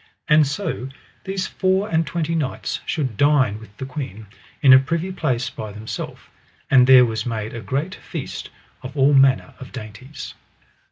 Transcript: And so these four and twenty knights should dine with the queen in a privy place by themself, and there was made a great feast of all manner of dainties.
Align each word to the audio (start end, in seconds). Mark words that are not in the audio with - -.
And 0.27 0.47
so 0.47 0.89
these 1.25 1.45
four 1.45 1.87
and 1.87 2.07
twenty 2.07 2.33
knights 2.33 2.79
should 2.87 3.17
dine 3.17 3.59
with 3.59 3.77
the 3.77 3.85
queen 3.85 4.25
in 4.63 4.73
a 4.73 4.79
privy 4.79 5.11
place 5.11 5.51
by 5.51 5.71
themself, 5.71 6.31
and 6.71 6.87
there 6.87 7.05
was 7.05 7.23
made 7.27 7.53
a 7.53 7.61
great 7.61 7.93
feast 7.93 8.49
of 8.81 8.97
all 8.97 9.13
manner 9.13 9.53
of 9.59 9.71
dainties. 9.71 10.33